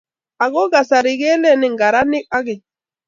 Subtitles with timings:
[0.43, 2.61] Ako kasari keleni ngaranik akeny.